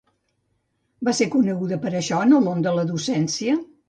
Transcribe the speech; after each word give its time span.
Va 1.09 1.11
ser 1.17 1.27
coneguda 1.35 1.77
per 1.83 1.91
això 1.99 2.21
en 2.29 2.33
el 2.39 2.47
món 2.47 2.65
de 2.69 2.73
la 2.79 2.87
docència? 2.89 3.59